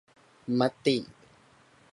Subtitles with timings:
[0.59, 0.95] มติ